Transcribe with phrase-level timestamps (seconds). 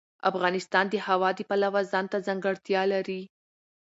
[0.29, 3.21] افغانستان د هوا د پلوه ځانته ځانګړتیا لري.